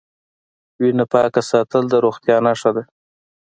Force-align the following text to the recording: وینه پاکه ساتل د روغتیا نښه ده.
وینه 0.81 1.05
پاکه 1.11 1.41
ساتل 1.49 1.83
د 1.89 1.93
روغتیا 2.05 2.37
نښه 2.45 2.71
ده. 2.75 2.83